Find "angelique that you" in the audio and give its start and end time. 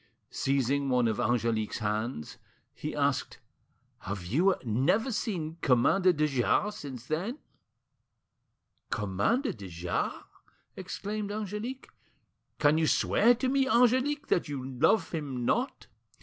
13.69-14.65